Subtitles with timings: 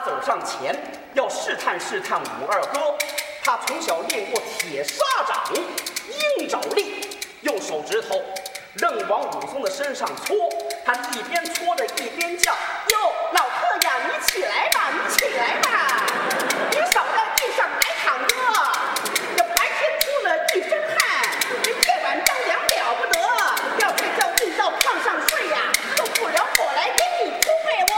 [0.00, 0.74] 走上前
[1.14, 2.96] 要试探试探武二哥。
[3.42, 5.42] 他从小练过铁砂掌、
[6.38, 8.22] 鹰爪力，用手指头
[8.74, 10.36] 愣往武松的身上搓。
[10.84, 12.52] 他一边搓着一边叫
[12.92, 16.02] ：“哟，老客呀，你起来吧，你起来吧，
[16.70, 18.34] 你少在地上来躺着。
[19.36, 20.98] 这白天出了一身汗，
[21.62, 23.18] 这夜晚着凉了不得。
[23.78, 27.96] 要睡觉硬到炕上睡呀，都不了我来给你铺被窝。”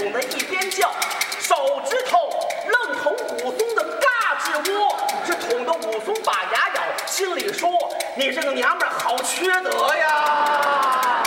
[0.00, 0.90] 捅着一边叫，
[1.38, 2.30] 手指头
[2.66, 4.06] 愣捅武松的嘎
[4.42, 4.96] 吱窝，
[5.26, 7.68] 是捅得武松把牙咬，心里说
[8.16, 11.22] ：“你这个娘们好缺德呀！”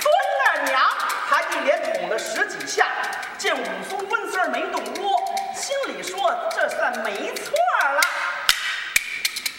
[0.00, 0.04] 孙
[0.46, 0.80] 二娘，
[1.28, 2.86] 他一连捅了十几下，
[3.36, 5.20] 见武松温丝儿没动窝，
[5.52, 7.50] 心里说：“这算没错
[7.92, 8.00] 了。”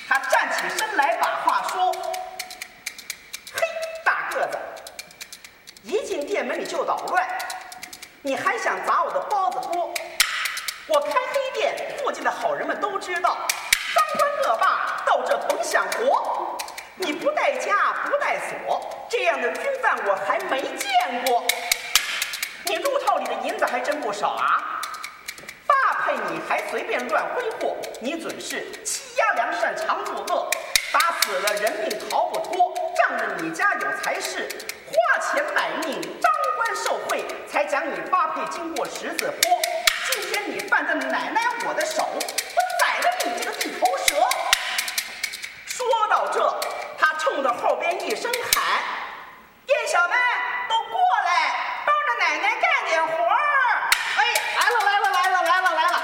[0.08, 2.07] 他站起身来，把话说。
[6.68, 7.26] 就捣乱，
[8.22, 9.94] 你还想砸我的包子锅？
[10.88, 13.38] 我开黑店，附近的好人们都知道，
[13.96, 16.58] 当官恶霸到这甭想活。
[17.00, 21.44] 你不带家不带锁，这样的军犯我还没见过。
[22.66, 24.82] 你路套里的银子还真不少啊！
[25.66, 30.50] 发配你还随便乱挥霍，你准是欺压良善常作恶，
[30.92, 34.47] 打死了人命逃不脱，仗着你家有财势，
[38.98, 39.62] 配经过十字坡。
[40.12, 44.16] 今天你犯在奶奶我的手，我宰了你这个地头蛇！
[45.66, 46.60] 说到这，
[46.98, 48.64] 他冲着后边一声喊
[49.66, 50.18] ：“店小们
[50.68, 51.54] 都过来，
[51.86, 53.38] 帮着奶奶干点活儿！”
[54.18, 54.24] 哎，
[54.58, 56.02] 来了来了来了来了来了！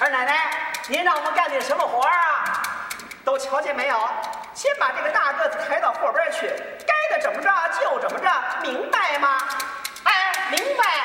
[0.00, 2.88] 二奶奶，您让我们干点什么活儿啊？
[3.24, 4.08] 都瞧见没有？
[4.54, 6.48] 先把这个大个子抬到后边去，
[6.86, 8.30] 该的怎么着就怎么着，
[8.62, 9.46] 明白吗？
[10.04, 11.04] 哎，明白。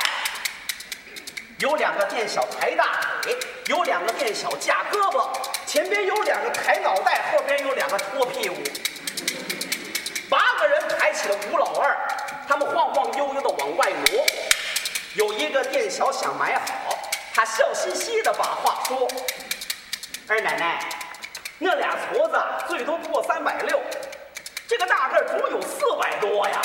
[1.60, 5.26] 有两个店小抬大腿，有两个店小架胳膊，
[5.66, 8.56] 前边有两个抬脑袋，后边有两个拖屁股。
[10.30, 11.96] 八个人抬起了吴老二，
[12.46, 14.26] 他们晃晃悠悠的往外挪。
[15.14, 16.98] 有一个店小想买好，
[17.34, 19.08] 他笑嘻嘻的把话说
[20.28, 20.80] ：“二奶奶，
[21.58, 22.38] 那俩矬子
[22.68, 23.80] 最多不过三百六，
[24.68, 26.62] 这个大个足有四百多呀。”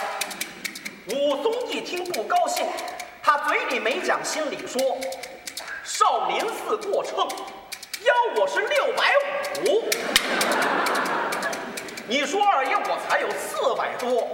[1.15, 2.67] 武松一听不高兴，
[3.81, 4.99] 没讲，心里说
[5.83, 7.27] ：“少林寺过秤，
[8.03, 9.15] 要我是六百
[9.65, 9.89] 五。
[12.07, 14.29] 你说二爷我才有四百多，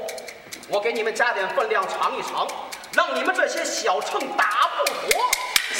[0.68, 2.46] 我给你们加点分量尝一尝，
[2.92, 5.00] 让你们这些小秤打不活。”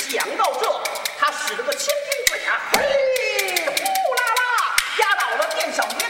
[0.09, 0.71] 想到这，
[1.19, 2.79] 他使了个千斤坠啊，嘿，
[3.67, 3.83] 呼
[4.15, 6.06] 啦啦，压倒了店小一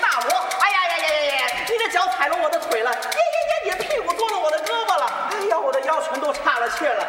[6.60, 7.06] 了去了，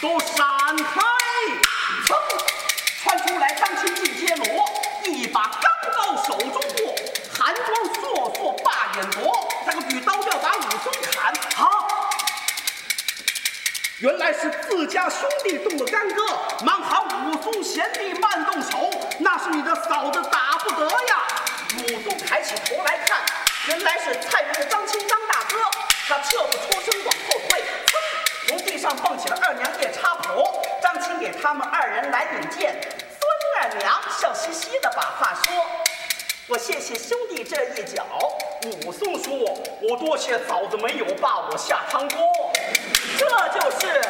[0.00, 0.46] 都闪
[0.78, 1.00] 开！
[2.06, 2.16] 噌，
[3.02, 4.66] 窜出来张青进街罗，
[5.04, 5.62] 一把钢
[5.94, 6.94] 刀手中握，
[7.38, 11.34] 寒光烁烁把眼夺，那个举刀要把武松砍。
[11.54, 11.86] 好，
[13.98, 16.24] 原来是自家兄弟动了干戈，
[16.64, 21.26] 忙喊武松贤弟慢动手，那是你的嫂子打不得呀！
[21.76, 23.20] 武松抬起头来看，
[23.66, 25.58] 原来是蔡人的张青张大哥，
[26.08, 27.62] 他撤不出身往后退，
[28.80, 30.62] 上蹦起了二娘夜叉婆。
[30.82, 33.22] 张青给他们二人来引荐，孙
[33.60, 35.54] 二娘笑嘻嘻的把话说。
[36.48, 38.04] 我谢谢兄弟这一脚。
[38.84, 39.32] 武松说
[39.88, 42.18] ：“我多谢嫂子没有把我下汤锅。”
[43.16, 43.26] 这
[43.58, 44.00] 就是